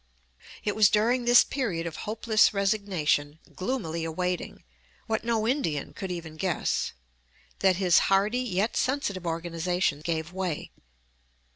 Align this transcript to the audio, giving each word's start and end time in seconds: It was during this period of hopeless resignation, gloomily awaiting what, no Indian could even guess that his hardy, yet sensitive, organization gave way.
It 0.63 0.75
was 0.75 0.89
during 0.89 1.25
this 1.25 1.43
period 1.43 1.85
of 1.85 1.95
hopeless 2.07 2.55
resignation, 2.55 3.37
gloomily 3.55 4.03
awaiting 4.03 4.63
what, 5.05 5.23
no 5.23 5.47
Indian 5.47 5.93
could 5.93 6.09
even 6.11 6.37
guess 6.37 6.93
that 7.59 7.75
his 7.75 7.99
hardy, 8.09 8.39
yet 8.39 8.75
sensitive, 8.75 9.27
organization 9.27 9.99
gave 10.01 10.33
way. 10.33 10.71